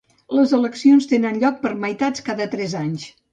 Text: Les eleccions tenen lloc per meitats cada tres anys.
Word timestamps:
Les 0.37 0.53
eleccions 0.57 1.07
tenen 1.11 1.37
lloc 1.43 1.59
per 1.67 1.75
meitats 1.85 2.25
cada 2.31 2.49
tres 2.57 2.75
anys. 2.83 3.07